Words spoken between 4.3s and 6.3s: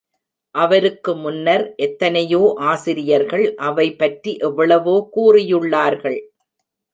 எவ்வளவோ கூறி யுள்ளார்கள்.